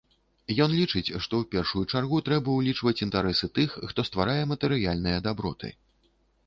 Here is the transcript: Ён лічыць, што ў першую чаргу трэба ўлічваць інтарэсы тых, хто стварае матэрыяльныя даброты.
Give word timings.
Ён 0.63 0.71
лічыць, 0.79 1.13
што 1.25 1.33
ў 1.41 1.43
першую 1.55 1.83
чаргу 1.93 2.21
трэба 2.31 2.57
ўлічваць 2.57 2.97
інтарэсы 3.09 3.51
тых, 3.59 3.77
хто 3.93 4.09
стварае 4.13 4.41
матэрыяльныя 4.55 5.19
даброты. 5.31 5.77